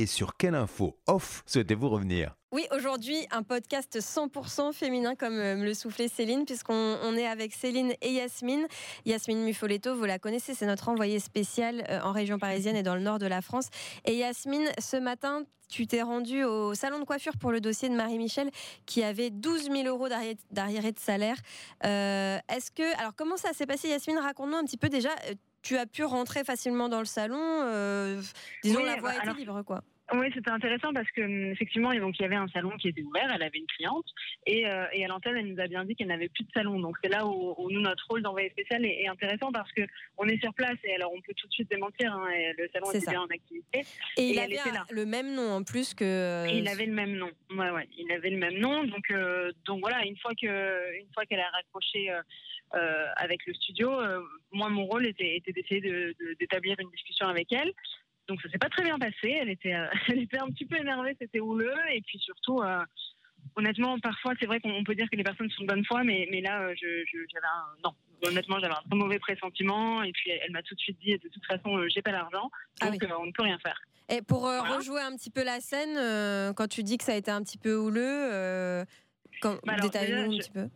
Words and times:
et 0.00 0.06
sur 0.06 0.36
quelle 0.36 0.54
info 0.54 0.96
off 1.06 1.42
souhaitez-vous 1.46 1.88
revenir 1.90 2.34
Oui, 2.52 2.66
aujourd'hui, 2.74 3.26
un 3.30 3.42
podcast 3.42 3.98
100% 4.00 4.72
féminin, 4.72 5.14
comme 5.14 5.34
euh, 5.38 5.56
me 5.56 5.64
le 5.64 5.74
soufflait 5.74 6.08
Céline, 6.08 6.46
puisqu'on 6.46 6.98
on 7.02 7.14
est 7.16 7.26
avec 7.26 7.52
Céline 7.52 7.92
et 8.00 8.12
Yasmine. 8.12 8.66
Yasmine 9.04 9.44
Muffoletto, 9.44 9.94
vous 9.94 10.06
la 10.06 10.18
connaissez, 10.18 10.54
c'est 10.54 10.64
notre 10.66 10.88
envoyée 10.88 11.20
spéciale 11.20 11.84
euh, 11.90 12.00
en 12.00 12.12
région 12.12 12.38
parisienne 12.38 12.76
et 12.76 12.82
dans 12.82 12.94
le 12.94 13.02
nord 13.02 13.18
de 13.18 13.26
la 13.26 13.42
France. 13.42 13.68
Et 14.06 14.14
Yasmine, 14.14 14.68
ce 14.78 14.96
matin, 14.96 15.42
tu 15.68 15.86
t'es 15.86 16.02
rendue 16.02 16.44
au 16.44 16.74
salon 16.74 16.98
de 16.98 17.04
coiffure 17.04 17.36
pour 17.38 17.52
le 17.52 17.60
dossier 17.60 17.88
de 17.90 17.94
Marie-Michel 17.94 18.50
qui 18.86 19.02
avait 19.04 19.28
12 19.30 19.70
000 19.70 19.82
euros 19.86 20.08
d'arriéré 20.50 20.92
de 20.92 20.98
salaire. 20.98 21.36
Euh, 21.84 22.38
Est-ce 22.48 22.70
que. 22.72 22.98
Alors, 22.98 23.12
comment 23.14 23.36
ça 23.36 23.52
s'est 23.52 23.66
passé, 23.66 23.88
Yasmine 23.88 24.18
Raconte-nous 24.18 24.56
un 24.56 24.64
petit 24.64 24.78
peu 24.78 24.88
déjà. 24.88 25.10
Tu 25.62 25.76
as 25.76 25.84
pu 25.84 26.04
rentrer 26.04 26.42
facilement 26.42 26.88
dans 26.88 27.00
le 27.00 27.04
salon. 27.04 27.38
euh, 27.38 28.20
disons, 28.64 28.78
Oui, 28.80 28.86
la 28.86 28.96
voie 28.96 29.10
bah, 29.10 29.14
était 29.16 29.22
alors, 29.24 29.36
libre, 29.36 29.62
quoi. 29.62 29.82
Oui, 30.12 30.26
c'était 30.34 30.50
intéressant 30.50 30.92
parce 30.92 31.08
que 31.12 31.20
hum, 31.22 31.52
effectivement, 31.52 31.94
donc 31.94 32.18
il 32.18 32.22
y 32.22 32.24
avait 32.24 32.34
un 32.36 32.48
salon 32.48 32.70
qui 32.78 32.88
était 32.88 33.02
ouvert, 33.02 33.30
elle 33.34 33.42
avait 33.42 33.58
une 33.58 33.66
cliente 33.66 34.06
et, 34.46 34.66
euh, 34.66 34.84
et 34.92 35.04
à 35.04 35.08
l'antenne, 35.08 35.36
elle 35.36 35.46
nous 35.54 35.60
a 35.60 35.68
bien 35.68 35.84
dit 35.84 35.94
qu'elle 35.94 36.08
n'avait 36.08 36.28
plus 36.28 36.44
de 36.44 36.50
salon. 36.52 36.80
Donc 36.80 36.96
c'est 37.02 37.08
là 37.10 37.26
où, 37.26 37.54
où 37.58 37.70
nous 37.70 37.80
notre 37.80 38.04
rôle 38.08 38.22
d'envoyé 38.22 38.50
spécial 38.50 38.84
est, 38.84 39.02
est 39.02 39.08
intéressant 39.08 39.52
parce 39.52 39.70
que 39.72 39.82
on 40.18 40.26
est 40.28 40.40
sur 40.42 40.52
place 40.54 40.76
et 40.84 40.94
alors 40.94 41.12
on 41.12 41.20
peut 41.20 41.34
tout 41.36 41.46
de 41.46 41.52
suite 41.52 41.70
démentir. 41.70 42.12
hein, 42.12 42.28
et 42.30 42.52
le 42.58 42.68
salon 42.72 42.90
était 42.90 43.00
ça. 43.00 43.10
bien 43.12 43.20
en 43.22 43.26
activité. 43.26 43.80
Et, 44.16 44.30
il 44.30 44.36
et 44.36 44.40
elle 44.40 44.58
avait 44.58 44.78
un- 44.78 44.84
le 44.90 45.06
même 45.06 45.34
nom 45.34 45.48
en 45.52 45.62
plus 45.62 45.94
que. 45.94 46.46
Et 46.48 46.58
il 46.58 46.68
avait 46.68 46.86
le 46.86 46.92
même 46.94 47.14
nom. 47.16 47.30
Ouais, 47.50 47.70
ouais, 47.70 47.88
il 47.96 48.10
avait 48.12 48.30
le 48.30 48.38
même 48.38 48.58
nom. 48.58 48.84
Donc, 48.84 49.10
euh, 49.10 49.52
donc 49.64 49.80
voilà, 49.80 50.04
une 50.04 50.16
fois 50.16 50.32
que, 50.34 50.98
une 50.98 51.06
fois 51.14 51.24
qu'elle 51.26 51.40
a 51.40 51.50
raccroché 51.50 52.10
euh, 52.10 52.20
euh, 52.74 53.06
avec 53.16 53.46
le 53.46 53.54
studio, 53.54 53.92
euh, 54.00 54.20
moi 54.52 54.68
mon 54.68 54.86
rôle 54.86 55.06
était, 55.06 55.36
était 55.36 55.52
d'essayer 55.52 55.80
de- 55.80 56.14
de- 56.18 56.34
d'établir 56.38 56.76
une 56.80 56.90
discussion 56.90 57.26
avec 57.28 57.52
elle. 57.52 57.72
Donc 58.30 58.40
ça 58.42 58.48
s'est 58.48 58.58
pas 58.58 58.68
très 58.68 58.84
bien 58.84 58.96
passé. 58.96 59.28
Elle 59.40 59.48
était, 59.50 59.74
euh, 59.74 59.86
elle 60.08 60.20
était 60.20 60.38
un 60.38 60.46
petit 60.50 60.64
peu 60.64 60.76
énervée, 60.76 61.16
c'était 61.20 61.40
houleux. 61.40 61.74
Et 61.92 62.00
puis 62.02 62.18
surtout, 62.20 62.60
euh, 62.62 62.84
honnêtement, 63.56 63.98
parfois 63.98 64.34
c'est 64.38 64.46
vrai 64.46 64.60
qu'on 64.60 64.84
peut 64.84 64.94
dire 64.94 65.08
que 65.10 65.16
les 65.16 65.24
personnes 65.24 65.50
sont 65.50 65.62
de 65.64 65.66
bonne 65.66 65.84
foi, 65.84 66.04
mais, 66.04 66.28
mais 66.30 66.40
là, 66.40 66.62
euh, 66.62 66.74
je, 66.80 67.04
je- 67.12 67.26
j'avais 67.32 67.46
un 67.46 67.64
non. 67.84 67.92
Honnêtement, 68.22 68.58
j'avais 68.60 68.74
un 68.74 68.82
très 68.88 68.96
mauvais 68.96 69.18
pressentiment. 69.18 70.02
Et 70.04 70.12
puis 70.12 70.30
elle, 70.30 70.40
elle 70.44 70.52
m'a 70.52 70.62
tout 70.62 70.74
de 70.76 70.80
suite 70.80 70.98
dit, 71.00 71.12
de 71.18 71.28
toute 71.28 71.44
façon, 71.44 71.86
j'ai 71.88 72.02
pas 72.02 72.12
l'argent, 72.12 72.50
Ah 72.80 72.90
donc 72.90 73.00
oui. 73.02 73.08
on 73.18 73.26
ne 73.26 73.32
peut 73.32 73.42
rien 73.42 73.58
faire. 73.58 73.80
Et 74.08 74.22
pour 74.22 74.40
Voilà. 74.42 74.76
rejouer 74.76 75.00
un 75.00 75.16
petit 75.16 75.30
peu 75.30 75.42
la 75.42 75.58
scène, 75.60 76.54
quand 76.54 76.68
tu 76.68 76.82
dis 76.84 76.98
que 76.98 77.04
ça 77.04 77.12
a 77.12 77.16
été 77.16 77.30
un 77.32 77.42
petit 77.42 77.58
peu 77.58 77.74
houleux, 77.76 78.84
quand, 79.40 79.58
Bah 79.64 79.76
détaille-nous 79.80 80.32
un 80.34 80.38
petit 80.38 80.50
peu. 80.50 80.68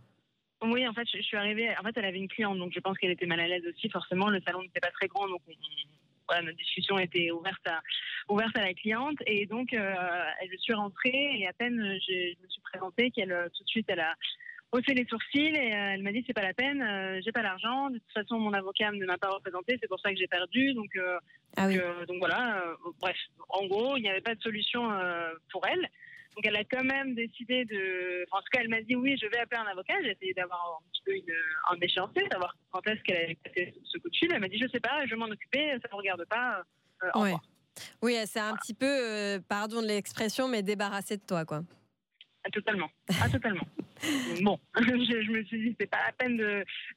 Oui, 0.63 0.87
en 0.89 0.95
fait, 0.95 1.07
je, 1.13 1.19
je 1.19 1.23
suis 1.23 1.37
arrivée. 1.37 1.69
En 1.79 1.83
fait, 1.83 1.93
elle 1.97 2.07
avait 2.07 2.19
une 2.19 2.29
cliente, 2.29 2.59
donc 2.59 2.73
je 2.75 2.81
pense 2.81 2.97
qu'elle 2.97 3.11
était 3.11 3.27
mal 3.27 3.39
à 3.41 3.47
l'aise 3.47 3.63
aussi. 3.69 3.89
Forcément, 3.91 4.31
le 4.31 4.41
salon 4.41 4.63
n'était 4.63 4.81
pas 4.81 4.91
très 4.93 5.07
grand, 5.09 5.29
donc 5.29 5.43
on- 5.47 5.53
on- 5.53 6.04
voilà, 6.29 6.43
notre 6.43 6.59
discussion 6.59 6.99
était 6.99 7.31
ouverte 7.31 7.67
à, 7.67 7.81
ouverte 8.29 8.57
à 8.57 8.63
la 8.63 8.75
cliente. 8.75 9.19
Et 9.27 9.47
donc, 9.47 9.73
euh, 9.73 9.95
je 10.51 10.57
suis 10.59 10.75
rentrée 10.75 11.39
et 11.39 11.47
à 11.47 11.53
peine 11.53 11.77
je 11.79 12.43
me 12.43 12.49
suis 12.49 12.63
présentée 12.63 13.11
qu'elle 13.11 13.33
euh, 13.33 13.49
tout 13.57 13.65
de 13.65 13.69
suite, 13.69 13.87
elle 13.89 14.01
a 14.01 14.15
haussé 14.75 14.93
les 14.93 15.07
sourcils 15.07 15.55
et 15.55 15.75
euh, 15.75 15.93
elle 15.95 16.03
m'a 16.03 16.13
dit 16.13 16.25
c'est 16.27 16.33
pas 16.33 16.43
la 16.43 16.53
peine, 16.53 16.83
euh, 16.83 17.21
j'ai 17.25 17.33
pas 17.33 17.43
l'argent. 17.43 17.91
De 17.91 17.99
toute 17.99 18.13
façon, 18.13 18.39
mon 18.39 18.53
avocat 18.53 18.91
ne 18.91 19.07
m'a 19.07 19.19
pas 19.19 19.31
représenté, 19.31 19.79
c'est 19.81 19.89
pour 19.89 20.01
ça 20.01 20.11
que 20.11 20.19
j'ai 20.19 20.27
perdu. 20.27 20.75
Donc, 20.75 20.91
euh, 20.97 21.19
Ah 21.57 21.67
oui. 21.67 21.77
donc, 21.77 21.85
euh, 21.85 22.07
donc 22.07 22.19
voilà. 22.19 22.65
bref, 23.01 23.17
en 23.49 23.67
gros, 23.67 23.97
il 23.97 24.03
n'y 24.03 24.09
avait 24.09 24.21
pas 24.21 24.35
de 24.35 24.43
solution 24.43 24.83
pour 25.51 25.67
elle. 25.67 25.89
Donc 26.35 26.45
elle 26.47 26.57
a 26.57 26.65
quand 26.65 26.85
même 26.85 27.15
décidé 27.15 27.65
de. 27.65 28.25
enfin, 28.29 28.39
en 28.39 28.43
tout 28.43 28.49
cas, 28.53 28.61
elle 28.63 28.69
m'a 28.69 28.83
dit 28.83 28.97
oui, 28.97 29.17
je 29.21 29.27
vais 29.29 29.39
appeler 29.39 29.61
un 29.61 29.67
avocat. 29.71 29.95
J'ai 30.03 30.11
essayé 30.13 30.35
d'avoir 30.35 30.81
un 30.83 30.89
petit 30.91 31.03
peu 31.05 31.13
une, 31.15 31.35
un 31.71 31.77
échéancier, 31.81 32.23
savoir 32.31 32.57
quand 32.71 32.87
est-ce 32.89 33.01
qu'elle 33.03 33.17
allait 33.17 33.39
passer 33.45 33.75
ce 33.85 33.99
coup 33.99 34.11
de 34.11 34.17
fil. 34.17 34.33
Elle 34.33 34.41
m'a 34.41 34.49
dit 34.49 34.59
je 34.61 34.69
sais 34.69 34.81
pas, 34.81 35.05
je 35.07 35.11
vais 35.11 35.17
m'en 35.17 35.27
occuper, 35.27 35.71
ça 35.71 35.77
ne 35.89 35.93
me 35.93 35.97
regarde 35.97 36.25
pas. 36.27 36.63
euh, 37.05 37.21
Ouais. 37.21 37.35
Oui, 38.03 38.17
c'est 38.27 38.41
un 38.41 38.55
petit 38.57 38.75
peu, 38.75 38.87
euh, 38.87 39.41
pardon 39.49 39.83
de 39.83 39.87
l'expression, 39.89 40.47
mais 40.49 40.63
débarrassé 40.63 41.17
de 41.17 41.23
toi, 41.27 41.45
quoi. 41.45 41.63
Ah, 42.45 42.51
Totalement. 42.51 42.89
Ah, 43.21 43.29
totalement. 43.29 43.65
bon, 44.43 44.59
je, 44.79 45.23
je 45.23 45.31
me 45.31 45.43
suis 45.45 45.59
dit, 45.71 45.77
c'est 45.79 45.91
pas 45.91 45.99
la 46.07 46.13
peine 46.13 46.37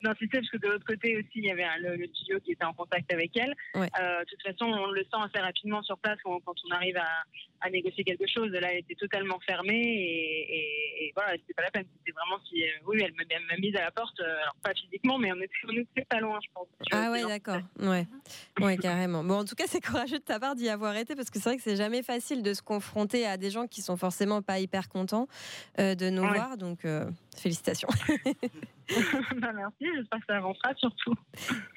d'insister 0.02 0.40
parce 0.40 0.50
que 0.50 0.58
de 0.58 0.68
l'autre 0.68 0.86
côté 0.86 1.18
aussi, 1.18 1.28
il 1.36 1.46
y 1.46 1.52
avait 1.52 1.64
un- 1.64 1.78
le, 1.78 1.96
le 1.96 2.08
studio 2.08 2.40
qui 2.40 2.52
était 2.54 2.66
en 2.66 2.74
contact 2.74 3.12
avec 3.14 3.36
elle. 3.38 3.54
Ouais. 3.76 3.88
Euh, 4.00 4.20
de 4.22 4.26
toute 4.26 4.42
façon, 4.44 4.72
on 4.72 4.92
le 4.92 5.02
sent 5.04 5.20
assez 5.24 5.40
rapidement 5.44 5.82
sur 5.84 5.98
place 6.00 6.18
quand, 6.24 6.40
quand 6.42 6.56
on 6.70 6.72
arrive 6.76 6.98
à, 6.98 7.08
à 7.62 7.70
négocier 7.70 8.04
quelque 8.04 8.28
chose. 8.28 8.52
Là, 8.52 8.72
elle 8.72 8.80
était 8.80 8.96
totalement 8.96 9.40
fermée 9.48 9.82
et 9.82 11.07
voilà, 11.18 11.32
c'était 11.34 11.54
pas 11.56 11.64
la 11.64 11.72
peine. 11.72 11.86
C'était 11.98 12.12
vraiment 12.12 12.40
si, 12.48 12.62
euh, 12.64 12.68
oui, 12.86 13.02
elle 13.04 13.14
m'a 13.16 13.58
mise 13.58 13.76
à 13.76 13.82
la 13.86 13.92
porte, 13.92 14.20
euh, 14.20 14.42
alors 14.44 14.56
pas 14.64 14.72
physiquement, 14.76 15.18
mais 15.18 15.32
on 15.32 15.38
était, 15.38 15.52
on 15.68 15.76
était 15.76 16.06
pas 16.06 16.20
loin, 16.20 16.38
je 16.44 16.48
pense. 16.54 16.68
Ah 16.92 17.10
ouais, 17.12 17.26
d'accord. 17.26 17.62
Ouais. 17.80 18.06
ouais, 18.62 18.78
carrément. 18.78 19.24
Bon, 19.24 19.40
en 19.40 19.46
tout 19.46 19.56
cas, 19.56 19.64
c'est 19.68 19.82
courageux 19.82 20.20
de 20.20 20.24
ta 20.24 20.40
part 20.40 20.54
d'y 20.56 20.70
avoir 20.70 20.96
été 20.96 21.16
parce 21.16 21.32
que 21.32 21.40
c'est 21.40 21.50
vrai 21.50 21.58
que 21.58 21.64
c'est 21.64 21.76
jamais 21.76 22.04
facile 22.04 22.44
de 22.44 22.54
se 22.54 22.62
confronter 22.62 23.26
à 23.26 23.38
des 23.38 23.50
gens 23.50 23.66
qui 23.66 23.82
sont 23.82 23.98
forcément 23.98 24.44
pas 24.44 24.60
hyper 24.60 24.90
contents 24.90 25.28
euh, 25.80 25.96
de 25.96 26.10
nous 26.12 26.22
Ouais. 26.22 26.34
voir. 26.38 26.56
Donc, 26.58 26.86
euh, 26.86 27.10
félicitations. 27.40 27.90
Bah, 29.42 29.52
merci, 29.54 29.86
j'espère 29.96 30.20
que 30.20 30.26
ça 30.28 30.38
avancera 30.38 30.74
surtout. 30.76 31.14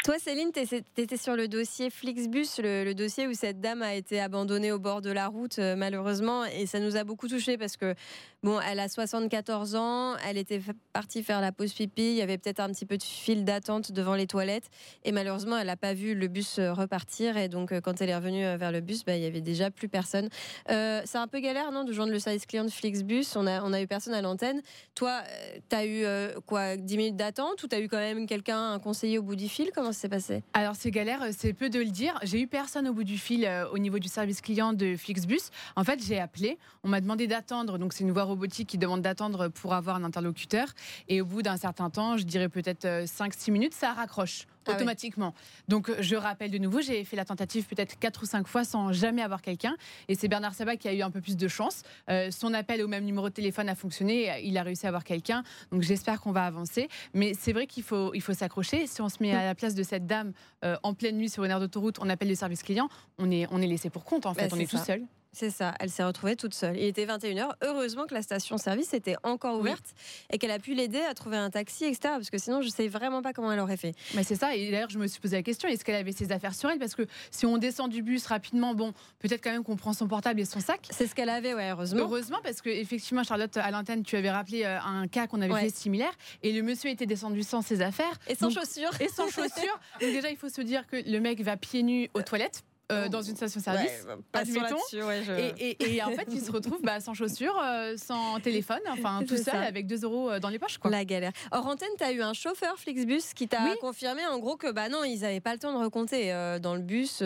Toi, 0.04 0.18
Céline, 0.18 0.52
tu 0.52 0.60
étais 0.96 1.16
sur 1.16 1.36
le 1.36 1.48
dossier 1.48 1.90
Flixbus, 1.90 2.62
le, 2.62 2.84
le 2.84 2.94
dossier 2.94 3.26
où 3.26 3.34
cette 3.34 3.60
dame 3.60 3.82
a 3.82 3.94
été 3.94 4.20
abandonnée 4.20 4.72
au 4.72 4.78
bord 4.78 5.02
de 5.02 5.10
la 5.10 5.26
route, 5.26 5.58
euh, 5.58 5.76
malheureusement, 5.76 6.44
et 6.44 6.66
ça 6.66 6.80
nous 6.80 6.96
a 6.96 7.04
beaucoup 7.04 7.28
touchés 7.28 7.58
parce 7.58 7.76
que, 7.76 7.94
bon, 8.42 8.60
elle 8.60 8.78
a 8.78 8.88
74 8.88 9.74
ans, 9.74 10.16
elle 10.18 10.38
était 10.38 10.60
partie 10.92 11.22
faire 11.22 11.40
la 11.40 11.52
pause 11.52 11.72
pipi, 11.72 12.02
il 12.02 12.14
y 12.14 12.22
avait 12.22 12.38
peut-être 12.38 12.60
un 12.60 12.68
petit 12.68 12.86
peu 12.86 12.96
de 12.96 13.02
file 13.02 13.44
d'attente 13.44 13.92
devant 13.92 14.14
les 14.14 14.26
toilettes, 14.26 14.70
et 15.04 15.12
malheureusement, 15.12 15.58
elle 15.58 15.66
n'a 15.66 15.76
pas 15.76 15.94
vu 15.94 16.14
le 16.14 16.28
bus 16.28 16.58
euh, 16.58 16.72
repartir, 16.72 17.36
et 17.36 17.48
donc, 17.48 17.72
euh, 17.72 17.80
quand 17.80 18.00
elle 18.00 18.10
est 18.10 18.16
revenue 18.16 18.56
vers 18.56 18.72
le 18.72 18.80
bus, 18.80 19.04
bah, 19.04 19.16
il 19.16 19.22
y 19.22 19.26
avait 19.26 19.40
déjà 19.40 19.70
plus 19.70 19.88
personne. 19.88 20.28
Euh, 20.70 21.02
c'est 21.04 21.18
un 21.18 21.26
peu 21.26 21.40
galère, 21.40 21.72
non, 21.72 21.84
de 21.84 21.92
joindre 21.92 22.12
le 22.12 22.18
service 22.18 22.46
client 22.46 22.64
de 22.64 22.70
Flixbus, 22.70 23.26
on 23.36 23.46
a, 23.46 23.62
on 23.62 23.72
a 23.72 23.82
eu 23.82 23.86
personne 23.86 24.14
à 24.14 24.22
l'antenne. 24.22 24.62
Toi, 24.94 25.22
tu 25.68 25.76
as 25.76 25.84
eu 25.84 26.04
euh, 26.04 26.32
quoi, 26.46 26.76
10 26.76 26.96
minutes 26.96 27.16
d'attente 27.16 27.62
ou 27.62 27.68
tu 27.68 27.74
as 27.74 27.80
eu 27.80 27.88
quand 27.88 27.98
même 27.98 28.26
quelqu'un, 28.26 28.72
un 28.72 28.78
conseiller 28.78 29.18
au 29.18 29.22
bout 29.22 29.36
du 29.36 29.48
fil? 29.48 29.70
Comment 29.74 29.92
ça 29.92 30.00
s'est 30.00 30.08
passé? 30.08 30.42
Alors 30.52 30.74
c'est 30.76 30.90
galère, 30.90 31.24
c'est 31.36 31.52
peu 31.52 31.70
de 31.70 31.78
le 31.78 31.90
dire. 31.90 32.18
J'ai 32.22 32.40
eu 32.40 32.46
personne 32.46 32.88
au 32.88 32.92
bout 32.92 33.04
du 33.04 33.18
fil 33.18 33.44
euh, 33.44 33.68
au 33.70 33.78
niveau 33.78 33.98
du 33.98 34.08
service 34.08 34.40
client 34.40 34.72
de 34.72 34.96
Flixbus. 34.96 35.50
En 35.76 35.84
fait, 35.84 36.02
j'ai 36.04 36.18
appelé, 36.18 36.58
on 36.82 36.88
m'a 36.88 37.00
demandé 37.00 37.26
d'attendre, 37.26 37.78
donc 37.78 37.92
c'est 37.92 38.04
une 38.04 38.12
voix 38.12 38.24
robotique 38.24 38.68
qui 38.68 38.78
demande 38.78 39.02
d'attendre 39.02 39.48
pour 39.48 39.74
avoir 39.74 39.96
un 39.96 40.04
interlocuteur. 40.04 40.68
Et 41.08 41.20
au 41.20 41.26
bout 41.26 41.42
d'un 41.42 41.56
certain 41.56 41.90
temps, 41.90 42.16
je 42.16 42.24
dirais 42.24 42.48
peut-être 42.48 42.86
5-6 42.86 43.50
minutes, 43.50 43.74
ça 43.74 43.92
raccroche 43.92 44.46
Ah 44.66 44.70
ouais. 44.70 44.76
automatiquement. 44.76 45.34
Donc 45.68 45.88
euh, 45.88 45.96
je 46.00 46.16
rappelle 46.16 46.50
de 46.50 46.58
nouveau, 46.58 46.80
j'ai 46.80 47.04
fait 47.04 47.16
la 47.16 47.24
tentative 47.24 47.64
peut-être 47.66 47.98
4 47.98 48.22
ou 48.22 48.26
5 48.26 48.46
fois 48.46 48.64
sans 48.64 48.92
jamais 48.92 49.22
avoir 49.22 49.42
quelqu'un. 49.42 49.76
Et 50.08 50.14
c'est 50.14 50.28
Bernard 50.28 50.54
Sabat 50.54 50.76
qui 50.76 50.88
a 50.88 50.92
eu 50.94 51.02
un 51.02 51.10
peu 51.10 51.20
plus 51.20 51.36
de 51.36 51.48
chance. 51.48 51.82
Euh, 52.08 52.30
son 52.30 52.52
appel 52.54 52.82
au 52.82 52.88
même 52.88 53.04
numéro 53.04 53.28
de 53.28 53.34
téléphone 53.34 53.68
a 53.68 53.74
fonctionné, 53.74 54.40
il 54.44 54.56
a 54.58 54.62
réussi 54.62 54.86
à 54.86 54.88
avoir 54.88 55.04
quelqu'un. 55.04 55.42
Donc 55.72 55.82
j'espère 55.82 56.20
qu'on 56.20 56.32
va 56.32 56.44
avancer. 56.44 56.88
Mais 57.14 57.32
c'est 57.38 57.52
vrai 57.52 57.66
qu'il 57.66 57.82
faut, 57.82 58.12
il 58.14 58.20
faut 58.20 58.34
s'accrocher. 58.34 58.86
Si 58.86 59.00
on 59.00 59.08
se 59.08 59.16
met 59.22 59.32
à 59.32 59.44
la 59.44 59.54
place 59.54 59.74
de 59.74 59.82
cette 59.82 60.06
dame 60.06 60.32
euh, 60.64 60.76
en 60.82 60.94
pleine 60.94 61.16
nuit 61.16 61.28
sur 61.30 61.44
une 61.44 61.50
aire 61.50 61.60
d'autoroute, 61.60 61.98
on 62.00 62.08
appelle 62.08 62.28
le 62.28 62.34
service 62.34 62.62
client, 62.62 62.88
on 63.18 63.30
est, 63.30 63.46
on 63.50 63.60
est 63.62 63.66
laissé 63.66 63.90
pour 63.90 64.04
compte 64.04 64.26
en 64.26 64.32
Bah, 64.32 64.42
fait, 64.42 64.52
on 64.52 64.58
est 64.58 64.70
tout 64.70 64.76
seul. 64.78 65.02
C'est 65.32 65.50
ça, 65.50 65.74
elle 65.78 65.90
s'est 65.90 66.02
retrouvée 66.02 66.34
toute 66.34 66.54
seule. 66.54 66.76
Il 66.76 66.84
était 66.84 67.06
21h. 67.06 67.50
Heureusement 67.62 68.06
que 68.06 68.14
la 68.14 68.22
station-service 68.22 68.92
était 68.94 69.14
encore 69.22 69.54
Oui. 69.54 69.60
ouverte 69.60 69.84
et 70.30 70.38
qu'elle 70.38 70.50
a 70.50 70.58
pu 70.58 70.74
l'aider 70.74 70.98
à 71.00 71.14
trouver 71.14 71.36
un 71.36 71.50
taxi, 71.50 71.84
etc. 71.84 71.98
Parce 72.16 72.30
que 72.30 72.38
sinon, 72.38 72.62
je 72.62 72.68
sais 72.68 72.88
vraiment 72.88 73.22
pas 73.22 73.32
comment 73.32 73.52
elle 73.52 73.60
aurait 73.60 73.76
fait. 73.76 73.94
Mais 74.14 74.24
c'est 74.24 74.34
ça. 74.34 74.56
Et 74.56 74.70
d'ailleurs, 74.70 74.90
je 74.90 74.98
me 74.98 75.06
suis 75.06 75.20
posé 75.20 75.36
la 75.36 75.42
question 75.44 75.68
est-ce 75.68 75.84
qu'elle 75.84 75.94
avait 75.94 76.10
ses 76.12 76.32
affaires 76.32 76.54
sur 76.54 76.68
elle? 76.68 76.80
Parce 76.80 76.96
que 76.96 77.06
si 77.30 77.46
on 77.46 77.58
descend 77.58 77.90
du 77.90 78.02
bus 78.02 78.26
rapidement, 78.26 78.74
bon, 78.74 78.92
peut-être 79.20 79.42
quand 79.42 79.52
même 79.52 79.62
qu'on 79.62 79.76
prend 79.76 79.92
son 79.92 80.08
portable 80.08 80.40
et 80.40 80.44
son 80.44 80.58
sac. 80.60 80.88
C'est 80.90 81.06
ce 81.06 81.14
qu'elle 81.14 81.28
avait, 81.30 81.54
ouais, 81.54 81.70
heureusement. 81.70 82.00
Heureusement, 82.00 82.38
parce 82.42 82.60
que 82.60 82.68
effectivement, 82.68 83.22
Charlotte, 83.22 83.56
à 83.56 83.70
l'antenne, 83.70 84.02
tu 84.02 84.16
avais 84.16 84.30
rappelé 84.32 84.64
euh, 84.64 84.80
un 84.80 85.06
cas 85.06 85.28
qu'on 85.28 85.40
avait 85.40 85.52
Ouais. 85.54 85.60
fait 85.62 85.74
similaire, 85.74 86.12
et 86.42 86.52
le 86.52 86.62
monsieur 86.62 86.90
était 86.90 87.06
descendu 87.06 87.42
sans 87.44 87.62
ses 87.62 87.82
affaires 87.82 88.18
Et 88.28 88.34
sans 88.34 88.48
Donc- 88.48 88.58
chaussures. 88.58 88.90
et 89.00 89.08
sans 89.08 89.28
chaussures. 89.28 89.78
Donc 90.00 90.10
déjà, 90.10 90.28
il 90.30 90.36
faut 90.36 90.48
se 90.48 90.60
dire 90.60 90.86
que 90.88 90.96
le 90.96 91.18
mec 91.20 91.40
va 91.42 91.56
pieds 91.56 91.82
nus 91.84 92.10
aux 92.14 92.22
toilettes 92.22 92.62
euh, 92.90 93.08
dans 93.08 93.22
une 93.22 93.36
station-service. 93.36 93.90
Ouais, 94.06 94.14
passons 94.32 94.50
admettons. 94.56 94.76
là-dessus, 94.76 95.02
ouais, 95.02 95.22
je- 95.24 95.32
Et, 95.32 95.70
et- 95.70 95.94
et 95.96 96.02
en 96.02 96.10
fait, 96.10 96.26
il 96.32 96.40
se 96.40 96.50
retrouve 96.50 96.80
bah, 96.82 97.00
sans 97.00 97.14
chaussures, 97.14 97.58
euh, 97.62 97.96
sans 97.96 98.40
téléphone, 98.40 98.80
enfin 98.90 99.20
tout 99.28 99.36
seul, 99.36 99.44
ça. 99.44 99.60
avec 99.60 99.86
2 99.86 100.04
euros 100.04 100.30
euh, 100.30 100.38
dans 100.40 100.48
les 100.48 100.58
poches. 100.58 100.78
Quoi. 100.78 100.90
La 100.90 101.04
galère. 101.04 101.32
Hors 101.52 101.66
antenne, 101.66 101.88
tu 101.98 102.04
as 102.04 102.12
eu 102.12 102.22
un 102.22 102.32
chauffeur 102.32 102.76
Flixbus 102.78 103.34
qui 103.34 103.48
t'a 103.48 103.62
Oui. 103.64 103.70
confirmé 103.80 104.26
en 104.26 104.38
gros 104.38 104.56
que 104.56 104.70
bah 104.70 104.88
non, 104.88 105.04
ils 105.04 105.20
n'avaient 105.20 105.40
pas 105.40 105.52
le 105.52 105.58
temps 105.58 105.72
de 105.78 105.82
recompter 105.84 106.32
euh, 106.32 106.58
dans 106.58 106.74
le 106.74 106.80
bus. 106.82 107.22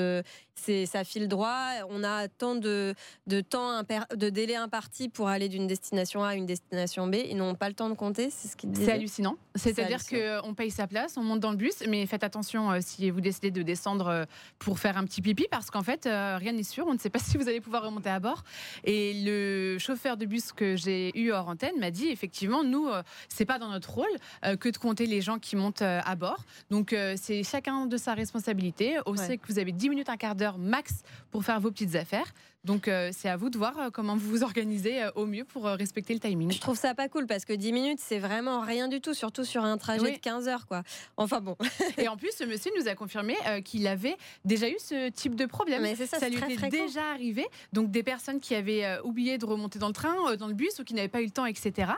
c'est 0.56 0.86
ça 0.86 1.02
file 1.04 1.26
droit. 1.28 1.66
On 1.90 2.04
a 2.04 2.28
tant 2.28 2.54
de, 2.54 2.94
de 3.26 3.40
temps 3.40 3.80
imper- 3.82 4.14
de 4.16 4.30
délai 4.30 4.54
imparti 4.56 5.08
pour 5.08 5.28
aller 5.28 5.48
d'une 5.48 5.66
destination 5.66 6.22
A 6.22 6.28
à 6.28 6.34
une 6.36 6.46
destination 6.46 7.06
B. 7.08 7.16
Ils 7.28 7.36
n'ont 7.36 7.54
pas 7.56 7.68
le 7.68 7.74
temps 7.74 7.88
de 7.90 7.94
compter. 7.94 8.30
C'est 8.30 8.48
ce 8.48 8.90
hallucinant. 8.90 9.36
C'est-à-dire 9.56 10.00
qu'on 10.06 10.54
paye 10.54 10.70
sa 10.70 10.86
place, 10.86 11.16
on 11.16 11.22
monte 11.22 11.40
dans 11.40 11.50
le 11.50 11.56
bus, 11.56 11.82
mais 11.88 12.06
faites 12.06 12.22
attention 12.24 12.70
si 12.80 13.10
vous 13.10 13.20
décidez 13.20 13.50
de 13.50 13.62
descendre 13.62 14.26
pour 14.58 14.78
faire 14.78 14.96
un 14.96 15.04
petit 15.04 15.20
pipi, 15.22 15.46
parce 15.58 15.70
qu'en 15.70 15.82
fait, 15.82 16.06
euh, 16.06 16.36
rien 16.38 16.52
n'est 16.52 16.62
sûr. 16.62 16.86
On 16.86 16.94
ne 16.94 16.98
sait 16.98 17.10
pas 17.10 17.18
si 17.20 17.36
vous 17.36 17.48
allez 17.48 17.60
pouvoir 17.60 17.82
remonter 17.84 18.10
à 18.10 18.20
bord. 18.20 18.42
Et 18.84 19.22
le 19.24 19.78
chauffeur 19.78 20.16
de 20.16 20.26
bus 20.26 20.52
que 20.52 20.76
j'ai 20.76 21.16
eu 21.18 21.30
hors 21.32 21.48
antenne 21.48 21.78
m'a 21.78 21.90
dit 21.90 22.08
effectivement, 22.08 22.62
nous, 22.64 22.88
euh, 22.88 23.02
c'est 23.28 23.44
pas 23.44 23.58
dans 23.58 23.70
notre 23.70 23.90
rôle 23.92 24.06
euh, 24.44 24.56
que 24.56 24.68
de 24.68 24.76
compter 24.76 25.06
les 25.06 25.20
gens 25.20 25.38
qui 25.38 25.56
montent 25.56 25.82
euh, 25.82 26.00
à 26.04 26.16
bord. 26.16 26.44
Donc, 26.70 26.94
c'est 27.16 27.42
chacun 27.44 27.86
de 27.86 27.96
sa 27.96 28.14
responsabilité. 28.14 28.98
On 29.06 29.12
Ouais. 29.12 29.18
sait 29.26 29.38
que 29.38 29.46
vous 29.46 29.58
avez 29.58 29.70
10 29.72 29.88
minutes, 29.90 30.08
un 30.08 30.16
quart 30.16 30.34
d'heure 30.34 30.58
max 30.58 31.02
pour 31.30 31.44
faire 31.44 31.60
vos 31.60 31.70
petites 31.70 31.94
affaires. 31.94 32.32
Donc, 32.64 32.88
euh, 32.88 33.10
c'est 33.12 33.28
à 33.28 33.36
vous 33.36 33.50
de 33.50 33.58
voir 33.58 33.78
euh, 33.78 33.90
comment 33.90 34.16
vous 34.16 34.28
vous 34.30 34.42
organisez 34.42 35.02
euh, 35.02 35.10
au 35.14 35.26
mieux 35.26 35.44
pour 35.44 35.66
euh, 35.66 35.74
respecter 35.74 36.14
le 36.14 36.20
timing. 36.20 36.50
Je 36.50 36.60
trouve 36.60 36.76
ça 36.78 36.94
pas 36.94 37.08
cool 37.08 37.26
parce 37.26 37.44
que 37.44 37.52
10 37.52 37.72
minutes, 37.72 37.98
c'est 38.02 38.18
vraiment 38.18 38.60
rien 38.60 38.88
du 38.88 39.00
tout, 39.00 39.12
surtout 39.14 39.44
sur 39.44 39.62
un 39.64 39.76
trajet 39.76 40.00
Oui. 40.02 40.12
de 40.12 40.18
15 40.18 40.48
heures. 40.48 40.66
Quoi. 40.66 40.82
Enfin 41.16 41.40
bon, 41.40 41.56
Et 41.98 42.08
en 42.08 42.16
plus, 42.16 42.30
ce 42.36 42.44
monsieur 42.44 42.70
nous 42.78 42.88
a 42.88 42.94
confirmé 42.94 43.36
qu'il 43.64 43.86
avait 43.86 44.16
déjà 44.44 44.68
eu 44.68 44.76
ce 44.78 45.10
type 45.10 45.34
de 45.34 45.46
problème. 45.46 45.82
mais 45.82 45.94
ça, 45.94 46.28
lui 46.28 46.36
très 46.36 46.46
était 46.46 46.56
fréquent. 46.56 46.84
déjà 46.86 47.02
arrivé. 47.12 47.46
Donc 47.72 47.90
des 47.90 48.02
personnes 48.02 48.40
qui 48.40 48.54
avaient 48.54 48.98
oublié 49.04 49.38
de 49.38 49.44
remonter 49.44 49.78
dans 49.78 49.88
le 49.88 49.92
train, 49.92 50.36
dans 50.36 50.46
le 50.48 50.54
bus 50.54 50.78
ou 50.78 50.84
qui 50.84 50.94
n'avaient 50.94 51.08
pas 51.08 51.20
eu 51.20 51.26
le 51.26 51.30
temps, 51.30 51.46
etc. 51.46 51.92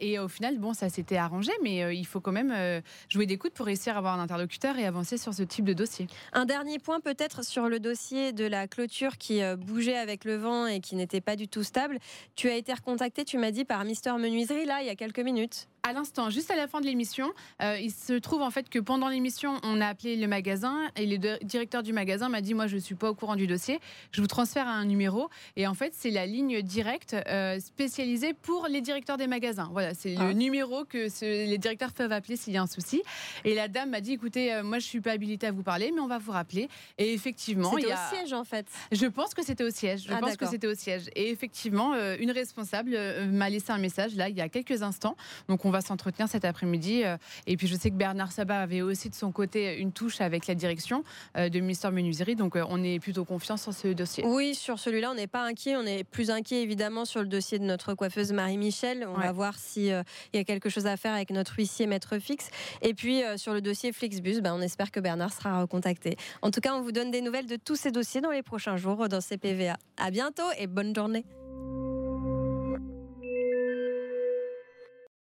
Et 0.00 0.18
au 0.18 0.28
final, 0.28 0.58
bon, 0.58 0.74
ça 0.74 0.88
s'était 0.88 1.16
arrangé, 1.16 1.52
mais 1.62 1.96
il 1.96 2.04
faut 2.06 2.20
quand 2.20 2.32
même 2.32 2.82
jouer 3.08 3.26
des 3.26 3.38
coudes 3.38 3.52
pour 3.52 3.66
réussir 3.66 3.94
à 3.94 3.98
avoir 3.98 4.18
un 4.18 4.22
interlocuteur 4.22 4.78
et 4.78 4.86
avancer 4.86 5.16
sur 5.16 5.32
ce 5.34 5.42
type 5.42 5.64
de 5.64 5.72
dossier. 5.72 6.06
Un 6.32 6.44
dernier 6.44 6.78
point 6.78 7.00
peut-être 7.00 7.44
sur 7.44 7.68
le 7.68 7.78
dossier 7.80 8.32
de 8.32 8.44
la 8.44 8.66
clôture 8.66 9.16
qui 9.18 9.42
euh, 9.42 9.56
bougeait 9.76 9.98
avec 9.98 10.24
le 10.24 10.36
vent 10.36 10.66
et 10.66 10.80
qui 10.80 10.96
n'était 10.96 11.20
pas 11.20 11.36
du 11.36 11.48
tout 11.48 11.62
stable. 11.62 11.98
Tu 12.34 12.48
as 12.48 12.56
été 12.56 12.72
recontacté, 12.72 13.24
tu 13.24 13.36
m'as 13.36 13.50
dit, 13.50 13.66
par 13.66 13.84
Mister 13.84 14.12
Menuiserie, 14.12 14.64
là, 14.64 14.80
il 14.80 14.86
y 14.86 14.90
a 14.90 14.94
quelques 14.94 15.20
minutes. 15.20 15.68
À 15.88 15.92
l'instant, 15.92 16.30
juste 16.30 16.50
à 16.50 16.56
la 16.56 16.66
fin 16.66 16.80
de 16.80 16.84
l'émission, 16.86 17.30
euh, 17.62 17.78
il 17.80 17.92
se 17.92 18.14
trouve 18.14 18.42
en 18.42 18.50
fait 18.50 18.68
que 18.68 18.80
pendant 18.80 19.06
l'émission, 19.08 19.60
on 19.62 19.80
a 19.80 19.86
appelé 19.86 20.16
le 20.16 20.26
magasin 20.26 20.76
et 20.96 21.06
le 21.06 21.16
directeur 21.44 21.84
du 21.84 21.92
magasin 21.92 22.28
m'a 22.28 22.40
dit 22.40 22.54
moi 22.54 22.66
je 22.66 22.76
suis 22.76 22.96
pas 22.96 23.08
au 23.08 23.14
courant 23.14 23.36
du 23.36 23.46
dossier, 23.46 23.78
je 24.10 24.20
vous 24.20 24.26
transfère 24.26 24.66
à 24.66 24.72
un 24.72 24.84
numéro 24.84 25.28
et 25.54 25.68
en 25.68 25.74
fait 25.74 25.92
c'est 25.94 26.10
la 26.10 26.26
ligne 26.26 26.60
directe 26.60 27.14
euh, 27.28 27.60
spécialisée 27.60 28.34
pour 28.34 28.66
les 28.68 28.80
directeurs 28.80 29.16
des 29.16 29.28
magasins. 29.28 29.68
Voilà, 29.70 29.94
c'est 29.94 30.16
Ah. 30.18 30.24
le 30.24 30.32
numéro 30.32 30.84
que 30.84 31.08
ce- 31.08 31.24
les 31.46 31.56
directeurs 31.58 31.92
peuvent 31.92 32.10
appeler 32.10 32.34
s'il 32.36 32.52
y 32.52 32.56
a 32.56 32.62
un 32.62 32.66
souci. 32.66 33.00
Et 33.44 33.54
la 33.54 33.68
dame 33.68 33.90
m'a 33.90 34.00
dit 34.00 34.14
écoutez, 34.14 34.52
euh, 34.52 34.64
moi 34.64 34.80
je 34.80 34.86
suis 34.86 35.00
pas 35.00 35.12
habilitée 35.12 35.46
à 35.46 35.52
vous 35.52 35.62
parler, 35.62 35.92
mais 35.94 36.00
on 36.00 36.08
va 36.08 36.18
vous 36.18 36.32
rappeler. 36.32 36.68
Et 36.98 37.12
effectivement, 37.12 37.70
C'était 37.76 37.90
y 37.90 37.92
au 37.92 37.94
a... 37.94 38.10
siège 38.12 38.32
en 38.32 38.42
fait. 38.42 38.66
Je 38.90 39.06
pense 39.06 39.34
que 39.34 39.44
c'était 39.44 39.62
au 39.62 39.70
siège. 39.70 40.02
Je 40.08 40.12
Ah, 40.12 40.18
pense 40.18 40.36
que 40.36 40.46
c'était 40.48 40.66
au 40.66 40.74
siège. 40.74 41.04
Et 41.14 41.30
effectivement, 41.30 41.94
une 42.18 42.32
responsable 42.32 42.98
m'a 43.30 43.48
laissé 43.50 43.70
un 43.70 43.78
message 43.78 44.16
là 44.16 44.28
il 44.28 44.36
y 44.36 44.40
a 44.40 44.48
quelques 44.48 44.82
instants. 44.82 45.14
Donc 45.48 45.64
on 45.64 45.70
va 45.70 45.75
s'entretenir 45.80 46.28
cet 46.28 46.44
après-midi. 46.44 47.04
euh, 47.04 47.16
et 47.46 47.56
puis 47.56 47.66
je 47.66 47.76
sais 47.76 47.90
que 47.90 47.96
Bernard 47.96 48.32
Sabat 48.32 48.60
avait 48.60 48.82
aussi 48.82 49.10
de 49.10 49.14
son 49.14 49.32
côté 49.32 49.78
une 49.78 49.92
touche 49.92 50.20
avec 50.20 50.46
la 50.46 50.54
direction 50.54 51.04
euh, 51.36 51.48
de 51.48 51.60
Ministère 51.60 51.92
Menuiserie. 51.92 52.36
Donc 52.36 52.56
euh, 52.56 52.64
on 52.68 52.82
est 52.82 52.98
plutôt 52.98 53.24
confiant 53.24 53.56
sur 53.56 53.72
ce 53.72 53.88
dossier. 53.88 54.24
Oui, 54.26 54.54
sur 54.54 54.78
celui-là, 54.78 55.10
on 55.10 55.14
n'est 55.14 55.26
pas 55.26 55.42
inquiet. 55.44 55.76
On 55.76 55.84
est 55.86 56.04
plus 56.04 56.30
inquiet 56.30 56.62
évidemment 56.62 57.04
sur 57.04 57.20
le 57.20 57.26
dossier 57.28 57.58
de 57.58 57.64
notre 57.64 57.94
coiffeuse 57.94 58.32
Marie-Michel. 58.32 59.06
On 59.08 59.16
Ouais. 59.18 59.24
va 59.26 59.32
voir 59.32 59.58
s'il 59.58 59.84
y 60.34 60.38
a 60.38 60.44
quelque 60.44 60.68
chose 60.68 60.86
à 60.86 60.96
faire 60.96 61.14
avec 61.14 61.30
notre 61.30 61.54
huissier 61.56 61.86
maître 61.86 62.18
fixe. 62.18 62.50
Et 62.82 62.94
puis 62.94 63.22
euh, 63.22 63.36
sur 63.36 63.52
le 63.54 63.60
dossier 63.60 63.92
Flixbus, 63.92 64.40
ben, 64.40 64.54
on 64.54 64.60
espère 64.60 64.90
que 64.90 65.00
Bernard 65.00 65.32
sera 65.32 65.60
recontacté. 65.60 66.16
En 66.42 66.50
tout 66.50 66.60
cas, 66.60 66.74
on 66.74 66.82
vous 66.82 66.92
donne 66.92 67.10
des 67.10 67.20
nouvelles 67.20 67.46
de 67.46 67.56
tous 67.56 67.76
ces 67.76 67.90
dossiers 67.90 68.20
dans 68.20 68.30
les 68.30 68.42
prochains 68.42 68.76
jours 68.76 69.08
dans 69.08 69.20
CPVA. 69.20 69.76
À 69.96 70.10
bientôt 70.10 70.42
et 70.58 70.66
bonne 70.66 70.94
journée. 70.94 71.24